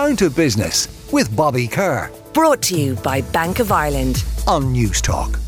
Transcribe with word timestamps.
Down 0.00 0.16
to 0.16 0.30
Business 0.30 0.88
with 1.12 1.36
Bobby 1.36 1.68
Kerr. 1.68 2.10
Brought 2.32 2.62
to 2.62 2.74
you 2.74 2.94
by 2.94 3.20
Bank 3.20 3.58
of 3.58 3.70
Ireland. 3.70 4.24
On 4.46 4.72
Newstalk. 4.74 5.38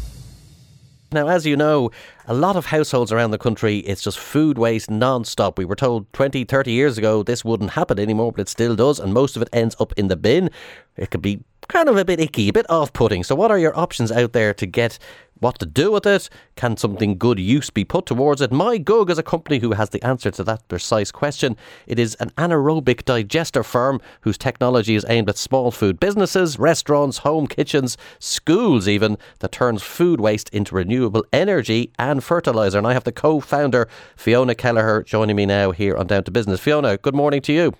Now, 1.10 1.28
as 1.28 1.46
you 1.46 1.56
know, 1.56 1.90
a 2.26 2.34
lot 2.34 2.56
of 2.56 2.66
households 2.66 3.12
around 3.12 3.30
the 3.30 3.38
country, 3.38 3.78
it's 3.78 4.02
just 4.02 4.18
food 4.18 4.58
waste 4.58 4.90
non 4.90 5.24
stop. 5.24 5.56
We 5.56 5.64
were 5.64 5.74
told 5.74 6.12
20, 6.12 6.44
30 6.44 6.70
years 6.70 6.98
ago 6.98 7.22
this 7.22 7.46
wouldn't 7.46 7.70
happen 7.70 7.98
anymore, 7.98 8.30
but 8.30 8.42
it 8.42 8.48
still 8.50 8.76
does, 8.76 9.00
and 9.00 9.14
most 9.14 9.36
of 9.36 9.42
it 9.42 9.48
ends 9.54 9.74
up 9.80 9.94
in 9.96 10.08
the 10.08 10.16
bin. 10.16 10.50
It 10.98 11.10
could 11.10 11.22
be 11.22 11.40
kind 11.68 11.88
of 11.88 11.96
a 11.96 12.04
bit 12.04 12.20
icky, 12.20 12.48
a 12.48 12.52
bit 12.52 12.68
off 12.70 12.92
putting. 12.92 13.24
So, 13.24 13.34
what 13.34 13.50
are 13.50 13.58
your 13.58 13.76
options 13.78 14.12
out 14.12 14.32
there 14.32 14.54
to 14.54 14.66
get 14.66 14.98
what 15.42 15.58
to 15.58 15.66
do 15.66 15.90
with 15.90 16.06
it? 16.06 16.30
Can 16.54 16.76
something 16.76 17.18
good 17.18 17.38
use 17.38 17.68
be 17.68 17.84
put 17.84 18.06
towards 18.06 18.40
it? 18.40 18.52
My 18.52 18.78
Gug 18.78 19.10
is 19.10 19.18
a 19.18 19.22
company 19.24 19.58
who 19.58 19.72
has 19.72 19.90
the 19.90 20.02
answer 20.04 20.30
to 20.30 20.44
that 20.44 20.66
precise 20.68 21.10
question. 21.10 21.56
It 21.86 21.98
is 21.98 22.14
an 22.20 22.30
anaerobic 22.38 23.04
digester 23.04 23.64
firm 23.64 24.00
whose 24.20 24.38
technology 24.38 24.94
is 24.94 25.04
aimed 25.08 25.28
at 25.28 25.36
small 25.36 25.72
food 25.72 25.98
businesses, 25.98 26.58
restaurants, 26.58 27.18
home 27.18 27.48
kitchens, 27.48 27.98
schools, 28.20 28.86
even, 28.86 29.18
that 29.40 29.52
turns 29.52 29.82
food 29.82 30.20
waste 30.20 30.48
into 30.50 30.76
renewable 30.76 31.24
energy 31.32 31.90
and 31.98 32.22
fertiliser. 32.22 32.78
And 32.78 32.86
I 32.86 32.92
have 32.92 33.04
the 33.04 33.12
co 33.12 33.40
founder, 33.40 33.88
Fiona 34.16 34.54
Kelleher, 34.54 35.02
joining 35.02 35.36
me 35.36 35.46
now 35.46 35.72
here 35.72 35.96
on 35.96 36.06
Down 36.06 36.22
to 36.24 36.30
Business. 36.30 36.60
Fiona, 36.60 36.96
good 36.98 37.14
morning 37.14 37.42
to 37.42 37.52
you. 37.52 37.74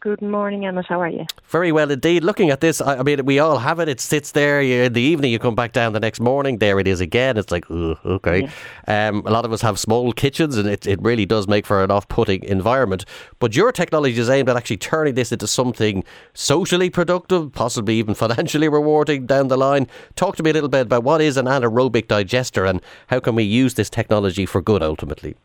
Good 0.00 0.22
morning, 0.22 0.64
Emma. 0.64 0.82
How 0.82 0.98
are 1.02 1.10
you? 1.10 1.26
Very 1.48 1.72
well 1.72 1.90
indeed. 1.90 2.24
Looking 2.24 2.48
at 2.48 2.62
this, 2.62 2.80
I, 2.80 3.00
I 3.00 3.02
mean, 3.02 3.22
we 3.26 3.38
all 3.38 3.58
have 3.58 3.80
it. 3.80 3.88
It 3.88 4.00
sits 4.00 4.32
there 4.32 4.62
you, 4.62 4.84
in 4.84 4.94
the 4.94 5.00
evening. 5.02 5.30
You 5.30 5.38
come 5.38 5.54
back 5.54 5.72
down 5.72 5.92
the 5.92 6.00
next 6.00 6.20
morning. 6.20 6.56
There 6.56 6.80
it 6.80 6.88
is 6.88 7.02
again. 7.02 7.36
It's 7.36 7.50
like, 7.50 7.70
okay. 7.70 8.50
Yeah. 8.88 9.08
Um, 9.08 9.22
a 9.26 9.30
lot 9.30 9.44
of 9.44 9.52
us 9.52 9.60
have 9.60 9.78
small 9.78 10.14
kitchens, 10.14 10.56
and 10.56 10.66
it, 10.66 10.86
it 10.86 11.02
really 11.02 11.26
does 11.26 11.46
make 11.46 11.66
for 11.66 11.84
an 11.84 11.90
off-putting 11.90 12.44
environment. 12.44 13.04
But 13.40 13.54
your 13.54 13.72
technology 13.72 14.18
is 14.18 14.30
aimed 14.30 14.48
at 14.48 14.56
actually 14.56 14.78
turning 14.78 15.16
this 15.16 15.32
into 15.32 15.46
something 15.46 16.02
socially 16.32 16.88
productive, 16.88 17.52
possibly 17.52 17.96
even 17.96 18.14
financially 18.24 18.70
rewarding 18.70 19.26
down 19.26 19.48
the 19.48 19.58
line. 19.58 19.86
Talk 20.16 20.36
to 20.36 20.42
me 20.42 20.48
a 20.48 20.54
little 20.54 20.70
bit 20.70 20.86
about 20.86 21.04
what 21.04 21.20
is 21.20 21.36
an 21.36 21.44
anaerobic 21.44 22.08
digester, 22.08 22.64
and 22.64 22.80
how 23.08 23.20
can 23.20 23.34
we 23.34 23.42
use 23.42 23.74
this 23.74 23.90
technology 23.90 24.46
for 24.46 24.62
good 24.62 24.82
ultimately. 24.82 25.36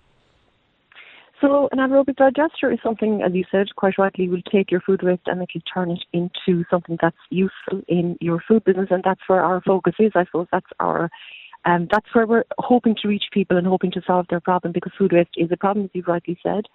So 1.41 1.67
an 1.73 1.79
anaerobic 1.79 2.15
digester 2.15 2.71
is 2.71 2.79
something, 2.81 3.21
as 3.21 3.33
you 3.33 3.43
said, 3.51 3.67
quite 3.75 3.97
rightly, 3.97 4.29
will 4.29 4.41
take 4.49 4.71
your 4.71 4.79
food 4.79 5.03
waste 5.03 5.23
and 5.25 5.41
it'll 5.41 5.61
turn 5.61 5.91
it 5.91 6.03
into 6.13 6.63
something 6.69 6.97
that's 7.01 7.17
useful 7.29 7.81
in 7.87 8.17
your 8.21 8.41
food 8.47 8.63
business, 8.63 8.87
and 8.89 9.03
that's 9.03 9.21
where 9.27 9.43
our 9.43 9.61
focus 9.61 9.95
is. 9.99 10.13
I 10.15 10.23
suppose 10.25 10.47
that's 10.51 10.65
our, 10.79 11.09
um, 11.65 11.89
that's 11.91 12.07
where 12.13 12.25
we're 12.25 12.45
hoping 12.57 12.95
to 13.01 13.09
reach 13.09 13.25
people 13.33 13.57
and 13.57 13.67
hoping 13.67 13.91
to 13.91 14.01
solve 14.07 14.27
their 14.29 14.39
problem 14.39 14.71
because 14.71 14.93
food 14.97 15.11
waste 15.11 15.31
is 15.35 15.51
a 15.51 15.57
problem, 15.57 15.85
as 15.85 15.91
you've 15.93 16.07
rightly 16.07 16.37
said. 16.41 16.65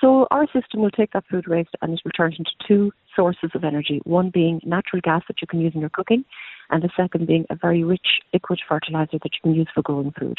So 0.00 0.26
our 0.32 0.46
system 0.46 0.80
will 0.80 0.90
take 0.90 1.12
that 1.12 1.24
food 1.30 1.46
waste 1.46 1.76
and 1.80 1.92
it 1.92 2.00
will 2.04 2.10
turn 2.10 2.32
it 2.32 2.38
into 2.40 2.50
two 2.66 2.90
sources 3.14 3.50
of 3.54 3.62
energy. 3.62 4.00
One 4.04 4.30
being 4.30 4.60
natural 4.64 5.02
gas 5.02 5.22
that 5.28 5.40
you 5.40 5.46
can 5.46 5.60
use 5.60 5.74
in 5.74 5.80
your 5.80 5.90
cooking, 5.90 6.24
and 6.70 6.82
the 6.82 6.90
second 6.96 7.28
being 7.28 7.46
a 7.48 7.54
very 7.54 7.84
rich 7.84 8.06
liquid 8.32 8.60
fertilizer 8.68 9.18
that 9.22 9.32
you 9.34 9.40
can 9.42 9.54
use 9.54 9.68
for 9.72 9.82
growing 9.82 10.12
food. 10.18 10.38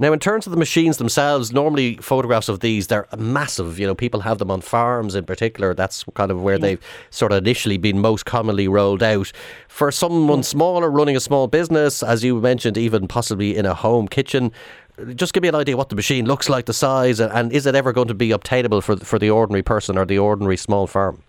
Now, 0.00 0.12
in 0.12 0.20
terms 0.20 0.46
of 0.46 0.52
the 0.52 0.56
machines 0.56 0.98
themselves, 0.98 1.52
normally 1.52 1.96
photographs 1.96 2.48
of 2.48 2.60
these, 2.60 2.86
they're 2.86 3.08
massive. 3.16 3.80
You 3.80 3.86
know, 3.88 3.96
people 3.96 4.20
have 4.20 4.38
them 4.38 4.48
on 4.48 4.60
farms 4.60 5.16
in 5.16 5.24
particular. 5.24 5.74
That's 5.74 6.04
kind 6.14 6.30
of 6.30 6.40
where 6.40 6.54
yeah. 6.54 6.60
they've 6.60 6.80
sort 7.10 7.32
of 7.32 7.38
initially 7.38 7.78
been 7.78 7.98
most 7.98 8.24
commonly 8.24 8.68
rolled 8.68 9.02
out. 9.02 9.32
For 9.66 9.90
someone 9.90 10.44
smaller 10.44 10.88
running 10.88 11.16
a 11.16 11.20
small 11.20 11.48
business, 11.48 12.04
as 12.04 12.22
you 12.22 12.40
mentioned, 12.40 12.78
even 12.78 13.08
possibly 13.08 13.56
in 13.56 13.66
a 13.66 13.74
home 13.74 14.06
kitchen, 14.06 14.52
just 15.16 15.32
give 15.32 15.42
me 15.42 15.48
an 15.48 15.56
idea 15.56 15.76
what 15.76 15.88
the 15.88 15.96
machine 15.96 16.26
looks 16.26 16.48
like, 16.48 16.66
the 16.66 16.72
size, 16.72 17.18
and 17.18 17.52
is 17.52 17.66
it 17.66 17.74
ever 17.74 17.92
going 17.92 18.08
to 18.08 18.14
be 18.14 18.30
obtainable 18.30 18.80
for, 18.80 18.96
for 18.98 19.18
the 19.18 19.30
ordinary 19.30 19.62
person 19.62 19.98
or 19.98 20.04
the 20.04 20.18
ordinary 20.18 20.56
small 20.56 20.86
farm? 20.86 21.24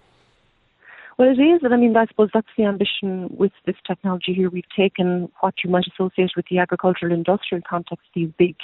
Well, 1.20 1.28
it 1.28 1.42
is, 1.42 1.59
and 1.64 1.73
I 1.73 1.78
mean, 1.78 1.98
I 1.98 2.06
suppose 2.06 2.30
that's 2.34 2.48
the 2.58 2.64
ambition 2.64 3.28
with 3.38 3.52
this 3.66 3.75
technology 3.86 4.34
here. 4.34 4.50
We've 4.50 4.64
taken 4.73 5.30
what 5.42 5.53
you 5.61 5.70
might 5.70 5.84
associate 5.86 6.31
with 6.38 6.45
the 6.50 6.59
agricultural 6.59 7.11
industrial 7.11 7.61
context, 7.70 8.05
these 8.16 8.30
big, 8.39 8.55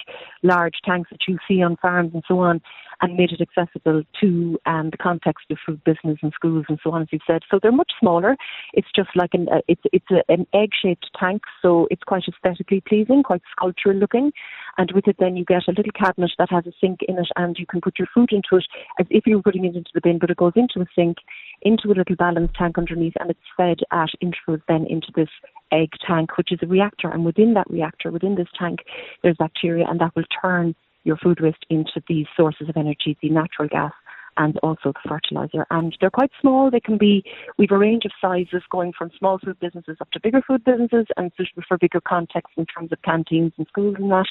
large 0.42 0.76
tanks 0.86 1.10
that 1.12 1.20
you 1.28 1.38
see 1.50 1.62
on 1.62 1.76
farms 1.76 2.12
and 2.14 2.24
so 2.26 2.40
on, 2.40 2.62
and 3.02 3.18
made 3.18 3.32
it 3.32 3.42
accessible 3.42 4.04
to 4.22 4.58
um, 4.66 4.90
the 4.90 4.98
context 4.98 5.46
of 5.52 5.58
food 5.66 5.84
business 5.84 6.18
and 6.22 6.32
schools 6.34 6.66
and 6.70 6.80
so 6.84 6.92
on, 6.92 7.02
as 7.04 7.08
you've 7.12 7.22
said. 7.28 7.42
So 7.50 7.60
they're 7.62 7.72
much 7.72 7.92
smaller. 8.00 8.36
It's 8.74 8.88
just 8.96 9.10
like 9.16 9.34
an 9.34 9.48
uh, 9.52 9.62
it's 9.68 9.82
it's 9.92 10.10
a, 10.12 10.24
an 10.32 10.46
egg-shaped 10.54 11.10
tank, 11.20 11.42
so 11.62 11.88
it's 11.92 12.04
quite 12.04 12.24
aesthetically 12.28 12.82
pleasing, 12.88 13.24
quite 13.24 13.42
sculptural 13.52 13.98
looking. 13.98 14.32
And 14.78 14.92
with 14.92 15.08
it, 15.08 15.18
then 15.20 15.38
you 15.38 15.46
get 15.46 15.68
a 15.68 15.72
little 15.72 15.94
cabinet 15.94 16.32
that 16.38 16.52
has 16.52 16.66
a 16.66 16.72
sink 16.82 17.00
in 17.08 17.18
it, 17.18 17.28
and 17.36 17.58
you 17.58 17.66
can 17.66 17.82
put 17.82 18.00
your 18.00 18.08
food 18.14 18.30
into 18.32 18.58
it 18.58 18.66
as 19.00 19.08
if 19.10 19.26
you 19.26 19.38
were 19.38 19.44
putting 19.44 19.66
it 19.66 19.76
into 19.76 19.92
the 19.94 20.02
bin, 20.02 20.20
but 20.20 20.30
it 20.30 20.38
goes 20.38 20.54
into 20.56 20.82
a 20.82 20.86
sink, 20.96 21.18
into 21.62 21.88
a 21.88 21.96
little 21.96 22.16
balance 22.16 22.52
tank 22.58 22.78
underneath, 22.78 23.14
and 23.20 23.30
it's 23.30 23.40
fed 23.56 23.80
at 23.92 24.10
intervals 24.22 24.62
then 24.68 24.86
into 24.88 25.08
this 25.16 25.30
egg 25.72 25.90
tank, 26.06 26.38
which 26.38 26.52
is 26.52 26.60
a 26.62 26.68
reactor. 26.68 27.10
And 27.10 27.26
within 27.26 27.54
that 27.54 27.70
reactor, 27.70 28.12
within 28.12 28.36
this 28.36 28.48
tank, 28.58 28.80
there's 29.24 29.38
bacteria, 29.38 29.86
and 29.90 30.00
that 30.00 30.16
will 30.16 30.24
turn 30.42 30.76
your 31.06 31.18
food 31.18 31.40
waste 31.40 31.66
into 31.70 32.04
these 32.10 32.26
sources 32.36 32.68
of 32.68 32.76
energy, 32.76 33.18
the 33.22 33.30
natural 33.30 33.70
gas 33.70 33.94
and 34.38 34.58
also 34.60 34.92
the 34.92 35.10
fertilizer. 35.10 35.66
And 35.72 35.96
they're 36.02 36.10
quite 36.10 36.32
small. 36.42 36.70
They 36.70 36.80
can 36.80 36.98
be, 36.98 37.24
we've 37.58 37.72
a 37.72 37.78
range 37.78 38.04
of 38.06 38.12
sizes 38.20 38.64
going 38.70 38.94
from 38.98 39.12
small 39.18 39.40
food 39.40 39.60
businesses 39.60 39.98
up 40.02 40.12
to 40.12 40.20
bigger 40.20 40.42
food 40.46 40.64
businesses 40.64 41.06
and 41.18 41.32
suitable 41.38 41.64
for 41.68 41.78
bigger 41.78 42.02
contexts 42.02 42.54
in 42.58 42.66
terms 42.66 42.92
of 42.92 43.02
canteens 43.02 43.54
and 43.58 43.66
schools 43.68 43.96
and 43.98 44.12
that. 44.12 44.26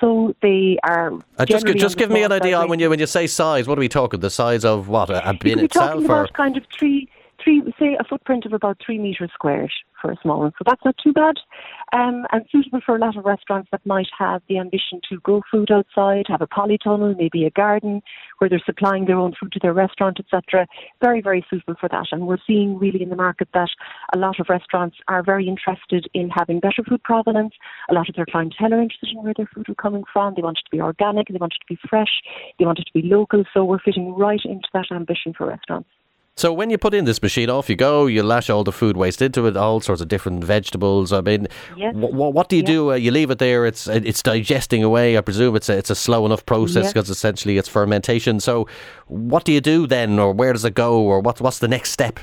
So 0.00 0.34
they 0.42 0.78
are. 0.82 1.12
Uh, 1.38 1.46
just 1.46 1.66
just 1.66 1.96
give 1.96 2.10
me 2.10 2.22
an 2.22 2.30
idea 2.32 2.66
when 2.66 2.78
you 2.80 2.90
when 2.90 2.98
you 2.98 3.06
say 3.06 3.26
size. 3.26 3.66
What 3.66 3.78
are 3.78 3.80
we 3.80 3.88
talking? 3.88 4.20
The 4.20 4.28
size 4.28 4.62
of 4.62 4.88
what 4.88 5.08
a, 5.08 5.26
a 5.26 5.32
bin 5.32 5.58
itself, 5.58 5.92
talking 5.92 6.10
or 6.10 6.24
about 6.24 6.34
kind 6.34 6.56
of 6.58 6.64
three 6.70 7.08
three 7.46 7.62
say 7.78 7.96
a 7.98 8.04
footprint 8.04 8.44
of 8.44 8.52
about 8.52 8.78
three 8.84 8.98
meters 8.98 9.30
squared 9.32 9.72
for 10.02 10.10
a 10.10 10.16
small 10.22 10.40
one. 10.40 10.52
So 10.58 10.64
that's 10.66 10.84
not 10.84 10.96
too 11.02 11.12
bad 11.12 11.36
um, 11.92 12.26
and 12.32 12.44
suitable 12.50 12.80
for 12.84 12.96
a 12.96 12.98
lot 12.98 13.16
of 13.16 13.24
restaurants 13.24 13.68
that 13.70 13.84
might 13.86 14.08
have 14.18 14.42
the 14.48 14.58
ambition 14.58 15.00
to 15.08 15.18
grow 15.20 15.40
food 15.50 15.70
outside, 15.70 16.26
have 16.28 16.42
a 16.42 16.46
polytunnel, 16.46 17.16
maybe 17.16 17.44
a 17.44 17.50
garden 17.50 18.02
where 18.38 18.50
they're 18.50 18.62
supplying 18.66 19.06
their 19.06 19.16
own 19.16 19.34
food 19.38 19.52
to 19.52 19.60
their 19.62 19.72
restaurant, 19.72 20.18
etc. 20.18 20.66
Very, 21.00 21.20
very 21.20 21.44
suitable 21.48 21.76
for 21.80 21.88
that. 21.88 22.06
And 22.10 22.26
we're 22.26 22.38
seeing 22.46 22.78
really 22.78 23.02
in 23.02 23.08
the 23.08 23.16
market 23.16 23.48
that 23.54 23.70
a 24.14 24.18
lot 24.18 24.40
of 24.40 24.48
restaurants 24.48 24.96
are 25.08 25.22
very 25.22 25.48
interested 25.48 26.08
in 26.12 26.28
having 26.30 26.60
better 26.60 26.82
food 26.86 27.02
provenance. 27.02 27.54
A 27.88 27.94
lot 27.94 28.08
of 28.08 28.16
their 28.16 28.26
clientele 28.26 28.74
are 28.74 28.82
interested 28.82 29.10
in 29.12 29.22
where 29.22 29.34
their 29.36 29.48
food 29.54 29.66
is 29.68 29.76
coming 29.80 30.04
from. 30.12 30.34
They 30.34 30.42
want 30.42 30.58
it 30.58 30.68
to 30.68 30.76
be 30.76 30.82
organic, 30.82 31.28
they 31.28 31.38
want 31.38 31.54
it 31.54 31.64
to 31.66 31.74
be 31.74 31.78
fresh, 31.88 32.22
they 32.58 32.64
want 32.64 32.78
it 32.78 32.86
to 32.86 32.92
be 32.92 33.08
local. 33.08 33.44
So 33.54 33.64
we're 33.64 33.78
fitting 33.78 34.14
right 34.14 34.40
into 34.44 34.68
that 34.74 34.86
ambition 34.90 35.32
for 35.36 35.46
restaurants. 35.46 35.88
So 36.38 36.52
when 36.52 36.68
you 36.68 36.76
put 36.76 36.92
in 36.92 37.06
this 37.06 37.22
machine, 37.22 37.48
off 37.48 37.70
you 37.70 37.76
go. 37.76 38.06
You 38.06 38.22
lash 38.22 38.50
all 38.50 38.62
the 38.62 38.72
food 38.72 38.94
waste 38.94 39.22
into 39.22 39.46
it, 39.46 39.56
all 39.56 39.80
sorts 39.80 40.02
of 40.02 40.08
different 40.08 40.44
vegetables. 40.44 41.10
I 41.10 41.22
mean, 41.22 41.48
yes. 41.78 41.94
w- 41.94 42.14
what 42.14 42.50
do 42.50 42.56
you 42.56 42.62
yes. 42.62 42.68
do? 42.68 42.92
Uh, 42.92 42.94
you 42.96 43.10
leave 43.10 43.30
it 43.30 43.38
there. 43.38 43.64
It's 43.64 43.88
it's 43.88 44.22
digesting 44.22 44.84
away. 44.84 45.16
I 45.16 45.22
presume 45.22 45.56
it's 45.56 45.70
a, 45.70 45.78
it's 45.78 45.88
a 45.88 45.94
slow 45.94 46.26
enough 46.26 46.44
process 46.44 46.88
because 46.88 47.08
yes. 47.08 47.16
essentially 47.16 47.56
it's 47.56 47.70
fermentation. 47.70 48.38
So 48.40 48.68
what 49.06 49.44
do 49.44 49.52
you 49.52 49.62
do 49.62 49.86
then, 49.86 50.18
or 50.18 50.34
where 50.34 50.52
does 50.52 50.66
it 50.66 50.74
go, 50.74 51.00
or 51.00 51.20
what 51.20 51.40
what's 51.40 51.58
the 51.58 51.68
next 51.68 51.92
step? 51.92 52.20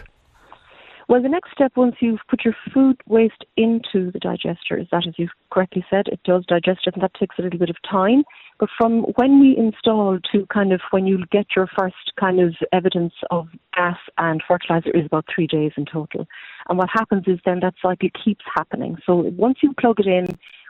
Well, 1.09 1.21
the 1.21 1.29
next 1.29 1.51
step, 1.51 1.73
once 1.75 1.95
you've 1.99 2.21
put 2.29 2.45
your 2.45 2.55
food 2.73 2.97
waste 3.07 3.43
into 3.57 4.11
the 4.11 4.19
digester, 4.19 4.77
is 4.77 4.87
that, 4.91 5.05
as 5.07 5.15
you've 5.17 5.31
correctly 5.51 5.85
said, 5.89 6.07
it 6.07 6.21
does 6.23 6.45
digest 6.45 6.87
it, 6.87 6.93
and 6.93 7.03
that 7.03 7.13
takes 7.15 7.37
a 7.37 7.41
little 7.41 7.59
bit 7.59 7.69
of 7.69 7.75
time. 7.89 8.23
But 8.59 8.69
from 8.77 9.01
when 9.15 9.39
we 9.39 9.57
install 9.57 10.19
to 10.31 10.45
kind 10.47 10.71
of 10.71 10.81
when 10.91 11.05
you 11.05 11.25
get 11.31 11.47
your 11.55 11.67
first 11.77 12.13
kind 12.19 12.39
of 12.39 12.55
evidence 12.71 13.13
of 13.31 13.47
gas 13.75 13.97
and 14.17 14.41
fertilizer 14.47 14.91
is 14.91 15.05
about 15.05 15.25
three 15.33 15.47
days 15.47 15.71
in 15.75 15.85
total. 15.85 16.25
And 16.69 16.77
what 16.77 16.89
happens 16.91 17.23
is 17.27 17.39
then 17.45 17.59
that 17.61 17.75
cycle 17.81 18.09
keeps 18.23 18.45
happening. 18.55 18.97
So 19.05 19.15
once 19.15 19.57
you 19.61 19.73
plug 19.79 19.99
it 19.99 20.07
in, 20.07 20.27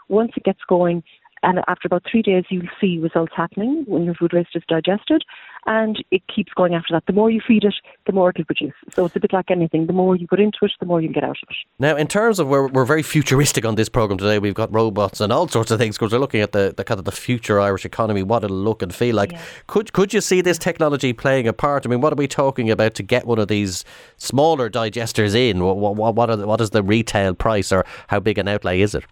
once 0.10 0.32
it 0.36 0.44
gets 0.44 0.62
going, 0.68 1.04
and 1.44 1.60
after 1.68 1.88
about 1.88 2.04
three 2.10 2.22
days, 2.22 2.46
you'll 2.50 2.64
see 2.80 2.98
results 2.98 3.34
happening 3.36 3.84
when 3.88 4.04
your 4.06 4.16
food 4.16 4.34
waste 4.34 4.56
is 4.56 4.64
digested, 4.68 5.24
and 5.66 6.04
it 6.12 6.22
keeps 6.34 6.54
going 6.54 6.74
after 6.74 6.94
that. 6.94 7.06
The 7.06 7.14
more 7.14 7.30
you 7.30 7.42
feed 7.46 7.64
it, 7.64 7.76
the 8.06 8.14
more 8.14 8.30
it'll 8.30 8.46
produce. 8.46 8.74
So 8.94 9.06
it's 9.06 9.16
a 9.16 9.20
bit 9.20 9.34
like 9.34 9.52
anything. 9.52 9.88
The 9.88 9.94
more 9.94 10.16
you 10.16 10.28
put 10.28 10.40
into 10.40 10.60
it, 10.64 10.72
the 10.80 10.86
more 10.86 11.02
you 11.02 11.10
get 11.10 11.24
out 11.24 11.38
of 11.42 11.50
it. 11.50 11.56
Now, 11.80 11.96
in 11.96 12.08
terms 12.08 12.40
of 12.40 12.48
we're, 12.48 12.68
we're 12.68 12.86
very 12.86 13.04
futuristic 13.04 13.66
on 13.66 13.76
this 13.76 13.90
program 13.90 14.18
today. 14.18 14.40
We've 14.40 14.54
got 14.54 14.74
robots 14.74 15.22
and 15.22 15.32
all 15.32 15.48
sorts 15.48 15.72
of 15.72 15.80
things 15.80 15.98
because 15.98 16.12
we're 16.12 16.20
looking 16.20 16.42
at 16.42 16.52
the, 16.52 16.74
the 16.76 16.84
kind 16.84 17.00
of 17.00 17.06
the 17.06 17.12
future 17.12 17.60
Irish 17.60 17.86
economy, 17.86 18.24
what 18.24 18.44
it'll 18.44 18.58
look 18.58 18.82
and 18.82 18.94
feel 18.94 19.16
like. 19.16 19.34
Yeah. 19.34 19.42
Could 19.68 19.94
could 19.94 20.14
you 20.14 20.22
see 20.22 20.42
this 20.42 20.58
technology 20.58 21.14
playing 21.14 21.48
a 21.48 21.54
part? 21.54 21.86
I 21.86 21.90
mean, 21.90 22.02
what 22.02 22.14
are 22.14 22.18
we 22.18 22.28
talking 22.28 22.72
about 22.72 22.96
to 22.96 23.04
get 23.04 23.26
one 23.26 23.40
of 23.40 23.48
these 23.48 23.84
smaller 24.18 24.70
digesters 24.70 25.36
in? 25.36 25.64
What 25.64 25.78
what 25.78 26.16
what, 26.16 26.26
the, 26.28 26.48
what 26.48 26.62
is 26.62 26.70
the 26.72 26.84
retail 26.84 27.34
price, 27.34 27.72
or 27.72 27.86
how 28.08 28.20
big 28.20 28.38
an 28.38 28.48
outlay 28.48 28.82
is 28.82 28.96
it? 28.96 29.06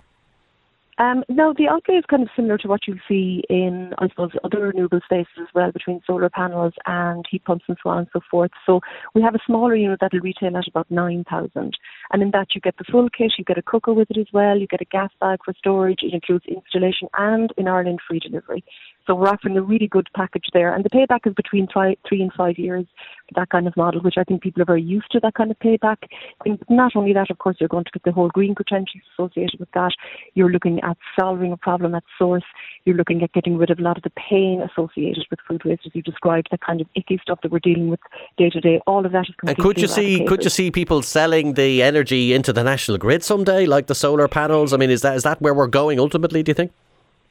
Um, 1.01 1.23
no, 1.29 1.51
the 1.57 1.67
outlay 1.67 1.95
is 1.95 2.03
kind 2.07 2.21
of 2.21 2.29
similar 2.35 2.59
to 2.59 2.67
what 2.67 2.81
you'll 2.85 2.99
see 3.07 3.41
in, 3.49 3.91
I 3.97 4.07
suppose, 4.09 4.29
other 4.43 4.67
renewable 4.67 4.99
spaces 5.03 5.33
as 5.41 5.47
well, 5.55 5.71
between 5.71 5.99
solar 6.05 6.29
panels 6.29 6.73
and 6.85 7.25
heat 7.27 7.43
pumps 7.43 7.65
and 7.67 7.75
so 7.81 7.89
on 7.89 7.97
and 7.99 8.07
so 8.13 8.19
forth. 8.29 8.51
So 8.67 8.81
we 9.15 9.23
have 9.23 9.33
a 9.33 9.39
smaller 9.47 9.75
unit 9.75 9.99
that 9.99 10.13
will 10.13 10.19
retail 10.19 10.55
at 10.55 10.67
about 10.67 10.91
9,000. 10.91 11.73
And 12.11 12.21
in 12.21 12.29
that 12.31 12.49
you 12.53 12.61
get 12.61 12.77
the 12.77 12.83
full 12.83 13.09
kit, 13.09 13.33
you 13.39 13.43
get 13.43 13.57
a 13.57 13.63
cooker 13.63 13.93
with 13.93 14.11
it 14.11 14.19
as 14.19 14.27
well, 14.31 14.59
you 14.59 14.67
get 14.67 14.81
a 14.81 14.85
gas 14.85 15.09
bag 15.19 15.39
for 15.43 15.55
storage, 15.57 16.03
it 16.03 16.13
includes 16.13 16.45
installation 16.45 17.07
and 17.17 17.51
in 17.57 17.67
Ireland 17.67 17.99
free 18.07 18.19
delivery. 18.19 18.63
So 19.11 19.15
we're 19.15 19.27
offering 19.27 19.57
a 19.57 19.61
really 19.61 19.87
good 19.87 20.07
package 20.15 20.45
there. 20.53 20.73
And 20.73 20.85
the 20.85 20.89
payback 20.89 21.27
is 21.27 21.33
between 21.33 21.67
three, 21.67 21.97
three 22.07 22.21
and 22.21 22.31
five 22.31 22.57
years 22.57 22.85
for 23.27 23.41
that 23.41 23.49
kind 23.49 23.67
of 23.67 23.75
model, 23.75 23.99
which 23.99 24.13
I 24.17 24.23
think 24.23 24.41
people 24.41 24.61
are 24.61 24.65
very 24.65 24.81
used 24.81 25.11
to 25.11 25.19
that 25.19 25.33
kind 25.33 25.51
of 25.51 25.59
payback. 25.59 25.97
And 26.45 26.57
not 26.69 26.95
only 26.95 27.11
that, 27.11 27.29
of 27.29 27.37
course, 27.37 27.57
you're 27.59 27.67
going 27.67 27.83
to 27.83 27.91
get 27.91 28.03
the 28.03 28.13
whole 28.13 28.29
green 28.29 28.55
credentials 28.55 29.03
associated 29.13 29.59
with 29.59 29.69
that. 29.73 29.91
You're 30.33 30.49
looking 30.49 30.79
at 30.83 30.95
solving 31.19 31.51
a 31.51 31.57
problem 31.57 31.93
at 31.93 32.03
source. 32.17 32.45
You're 32.85 32.95
looking 32.95 33.21
at 33.21 33.33
getting 33.33 33.57
rid 33.57 33.69
of 33.69 33.79
a 33.79 33.81
lot 33.81 33.97
of 33.97 34.03
the 34.03 34.11
pain 34.11 34.61
associated 34.61 35.25
with 35.29 35.39
food 35.45 35.65
waste, 35.65 35.81
as 35.85 35.91
you 35.93 36.01
described, 36.03 36.47
the 36.49 36.57
kind 36.57 36.79
of 36.79 36.87
icky 36.95 37.19
stuff 37.21 37.39
that 37.43 37.51
we're 37.51 37.59
dealing 37.59 37.89
with 37.89 37.99
day 38.37 38.49
to 38.49 38.61
day. 38.61 38.79
All 38.87 39.05
of 39.05 39.11
that 39.11 39.27
is 39.27 39.35
completely 39.35 39.61
And 39.61 39.75
could 39.75 39.81
you 39.81 39.89
see 39.89 40.25
could 40.25 40.45
you 40.45 40.49
see 40.49 40.71
people 40.71 41.01
selling 41.01 41.55
the 41.55 41.83
energy 41.83 42.31
into 42.33 42.53
the 42.53 42.63
national 42.63 42.97
grid 42.97 43.25
someday, 43.25 43.65
like 43.65 43.87
the 43.87 43.95
solar 43.95 44.29
panels? 44.29 44.71
I 44.71 44.77
mean, 44.77 44.89
is 44.89 45.01
that 45.01 45.17
is 45.17 45.23
that 45.23 45.41
where 45.41 45.53
we're 45.53 45.67
going 45.67 45.99
ultimately? 45.99 46.43
Do 46.43 46.51
you 46.51 46.53
think? 46.53 46.71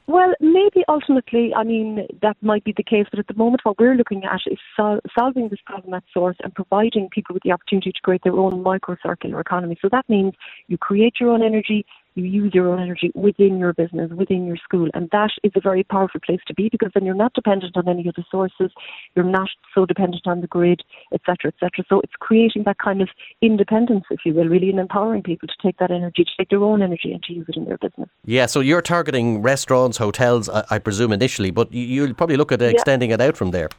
Well, 0.07 0.33
maybe 0.41 0.83
ultimately, 0.89 1.53
I 1.55 1.63
mean, 1.63 2.07
that 2.21 2.35
might 2.41 2.63
be 2.63 2.73
the 2.75 2.83
case, 2.83 3.05
but 3.09 3.19
at 3.19 3.27
the 3.27 3.33
moment, 3.35 3.61
what 3.63 3.79
we're 3.79 3.95
looking 3.95 4.23
at 4.25 4.41
is 4.45 4.57
sol- 4.75 4.99
solving 5.17 5.47
this 5.49 5.59
problem 5.65 5.93
at 5.93 6.03
source 6.13 6.35
and 6.43 6.53
providing 6.53 7.07
people 7.09 7.33
with 7.33 7.43
the 7.43 7.51
opportunity 7.51 7.91
to 7.91 8.01
create 8.01 8.23
their 8.23 8.33
own 8.33 8.63
microcircular 8.63 9.39
economy. 9.39 9.77
So 9.81 9.89
that 9.91 10.09
means 10.09 10.33
you 10.67 10.77
create 10.77 11.15
your 11.19 11.29
own 11.29 11.43
energy, 11.43 11.85
you 12.15 12.25
use 12.25 12.53
your 12.53 12.69
own 12.69 12.79
energy 12.79 13.11
within 13.15 13.57
your 13.57 13.73
business, 13.73 14.11
within 14.11 14.45
your 14.45 14.57
school. 14.57 14.89
And 14.93 15.09
that 15.11 15.31
is 15.43 15.51
a 15.55 15.61
very 15.61 15.83
powerful 15.83 16.19
place 16.25 16.41
to 16.47 16.53
be 16.53 16.69
because 16.69 16.91
then 16.93 17.05
you're 17.05 17.15
not 17.15 17.33
dependent 17.33 17.77
on 17.77 17.87
any 17.87 18.07
other 18.07 18.25
sources, 18.29 18.71
you're 19.15 19.25
not 19.25 19.49
so 19.73 19.85
dependent 19.85 20.23
on 20.25 20.41
the 20.41 20.47
grid, 20.47 20.81
etc., 21.13 21.51
etc. 21.53 21.85
So 21.87 22.01
it's 22.01 22.13
creating 22.19 22.63
that 22.65 22.79
kind 22.79 23.01
of 23.01 23.09
independence, 23.41 24.05
if 24.11 24.21
you 24.25 24.33
will, 24.33 24.47
really, 24.47 24.69
and 24.69 24.79
empowering 24.79 25.23
people 25.23 25.47
to 25.47 25.55
take 25.61 25.77
that 25.77 25.91
energy, 25.91 26.23
to 26.23 26.31
take 26.37 26.49
their 26.49 26.63
own 26.63 26.81
energy 26.81 27.11
and 27.13 27.23
to 27.23 27.33
use 27.33 27.45
it 27.47 27.57
in 27.57 27.65
their 27.65 27.77
business. 27.77 28.09
Yeah, 28.25 28.45
so 28.45 28.59
you're 28.59 28.81
targeting 28.81 29.41
restaurants, 29.41 29.97
hotels, 29.97 30.49
I, 30.49 30.63
I 30.69 30.79
presume, 30.79 31.11
initially, 31.13 31.51
but 31.51 31.71
you, 31.73 32.01
will 32.01 32.13
probably 32.13 32.37
look 32.37 32.51
at 32.51 32.61
extending 32.61 33.11
it 33.11 33.21
out 33.21 33.37
from 33.37 33.51
there 33.51 33.69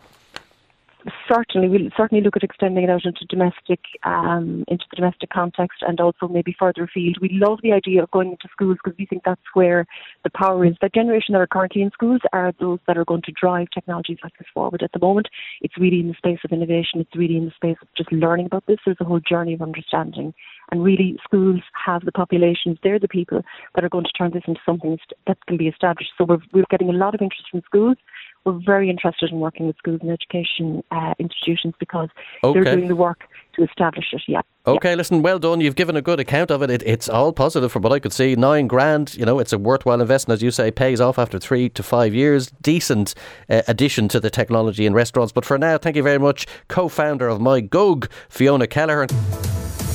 certainly 1.32 1.68
we'll 1.68 1.90
certainly 1.96 2.22
look 2.22 2.36
at 2.36 2.42
extending 2.42 2.84
it 2.84 2.90
out 2.90 3.04
into 3.04 3.24
domestic 3.26 3.80
um, 4.04 4.64
into 4.68 4.84
the 4.90 4.96
domestic 4.96 5.30
context 5.30 5.82
and 5.86 6.00
also 6.00 6.28
maybe 6.28 6.54
further 6.58 6.84
afield. 6.84 7.18
We 7.20 7.30
love 7.32 7.60
the 7.62 7.72
idea 7.72 8.02
of 8.02 8.10
going 8.10 8.32
into 8.32 8.48
schools 8.52 8.78
because 8.82 8.96
we 8.98 9.06
think 9.06 9.22
that's 9.24 9.40
where 9.54 9.86
the 10.24 10.30
power 10.30 10.64
is. 10.64 10.74
The 10.80 10.88
generation 10.88 11.32
that 11.32 11.40
are 11.40 11.46
currently 11.46 11.82
in 11.82 11.90
schools 11.90 12.20
are 12.32 12.52
those 12.60 12.78
that 12.86 12.98
are 12.98 13.04
going 13.04 13.22
to 13.22 13.32
drive 13.32 13.68
technologies 13.72 14.18
like 14.22 14.32
this 14.38 14.48
forward. 14.52 14.82
At 14.82 14.92
the 14.92 14.98
moment, 14.98 15.28
it's 15.60 15.78
really 15.78 16.00
in 16.00 16.08
the 16.08 16.14
space 16.14 16.38
of 16.44 16.52
innovation. 16.52 17.00
It's 17.00 17.16
really 17.16 17.36
in 17.36 17.46
the 17.46 17.52
space 17.56 17.76
of 17.80 17.88
just 17.96 18.12
learning 18.12 18.46
about 18.46 18.64
this. 18.66 18.78
There's 18.84 18.98
a 19.00 19.04
whole 19.04 19.20
journey 19.20 19.54
of 19.54 19.62
understanding, 19.62 20.34
and 20.70 20.84
really 20.84 21.16
schools 21.24 21.60
have 21.86 22.04
the 22.04 22.12
populations. 22.12 22.78
They're 22.82 22.98
the 22.98 23.08
people 23.08 23.42
that 23.74 23.84
are 23.84 23.88
going 23.88 24.04
to 24.04 24.12
turn 24.12 24.32
this 24.32 24.44
into 24.46 24.60
something 24.66 24.98
that 25.26 25.38
can 25.46 25.56
be 25.56 25.68
established. 25.68 26.10
So 26.18 26.24
we're 26.24 26.42
we're 26.52 26.64
getting 26.70 26.90
a 26.90 26.92
lot 26.92 27.14
of 27.14 27.22
interest 27.22 27.48
from 27.50 27.62
schools 27.64 27.96
we're 28.44 28.58
very 28.64 28.90
interested 28.90 29.30
in 29.30 29.38
working 29.38 29.66
with 29.66 29.76
schools 29.78 30.00
and 30.02 30.10
education 30.10 30.82
uh, 30.90 31.14
institutions 31.18 31.74
because 31.78 32.08
okay. 32.42 32.60
they're 32.60 32.76
doing 32.76 32.88
the 32.88 32.96
work 32.96 33.20
to 33.54 33.62
establish 33.62 34.06
it. 34.12 34.22
Yeah. 34.26 34.40
Okay, 34.66 34.90
yeah. 34.90 34.94
listen, 34.94 35.22
well 35.22 35.38
done. 35.38 35.60
You've 35.60 35.76
given 35.76 35.96
a 35.96 36.02
good 36.02 36.18
account 36.18 36.50
of 36.50 36.62
it. 36.62 36.70
it. 36.70 36.82
It's 36.84 37.08
all 37.08 37.32
positive 37.32 37.70
from 37.70 37.82
what 37.82 37.92
I 37.92 37.98
could 37.98 38.12
see. 38.12 38.34
Nine 38.34 38.66
grand, 38.66 39.14
you 39.14 39.24
know, 39.24 39.38
it's 39.38 39.52
a 39.52 39.58
worthwhile 39.58 40.00
investment, 40.00 40.38
as 40.38 40.42
you 40.42 40.50
say, 40.50 40.70
pays 40.70 41.00
off 41.00 41.18
after 41.18 41.38
three 41.38 41.68
to 41.70 41.82
five 41.82 42.14
years. 42.14 42.50
Decent 42.62 43.14
uh, 43.48 43.62
addition 43.68 44.08
to 44.08 44.20
the 44.20 44.30
technology 44.30 44.86
in 44.86 44.94
restaurants. 44.94 45.32
But 45.32 45.44
for 45.44 45.58
now, 45.58 45.78
thank 45.78 45.96
you 45.96 46.02
very 46.02 46.18
much, 46.18 46.46
co 46.68 46.88
founder 46.88 47.28
of 47.28 47.40
My 47.40 47.60
Gug, 47.60 48.10
Fiona 48.28 48.66
Kelleher. 48.66 49.06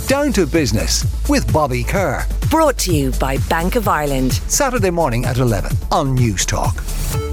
Down 0.07 0.31
to 0.33 0.45
Business 0.45 1.03
with 1.27 1.51
Bobby 1.51 1.83
Kerr. 1.83 2.25
Brought 2.49 2.77
to 2.79 2.95
you 2.95 3.11
by 3.19 3.37
Bank 3.49 3.75
of 3.75 3.89
Ireland. 3.89 4.33
Saturday 4.33 4.89
morning 4.89 5.25
at 5.25 5.37
11 5.37 5.71
on 5.91 6.17
Newstalk. 6.17 7.26